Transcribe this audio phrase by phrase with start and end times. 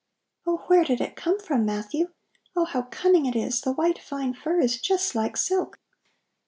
[0.47, 2.09] "Oh, where did it come from, Matthew?
[2.55, 3.61] Oh, how cunning it is!
[3.61, 5.77] The white fine fur is just like silk!